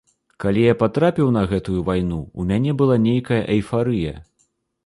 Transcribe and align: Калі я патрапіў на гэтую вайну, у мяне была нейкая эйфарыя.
Калі 0.43 0.63
я 0.71 0.77
патрапіў 0.83 1.29
на 1.35 1.43
гэтую 1.51 1.83
вайну, 1.89 2.19
у 2.39 2.47
мяне 2.53 2.71
была 2.81 2.99
нейкая 3.07 3.41
эйфарыя. 3.59 4.19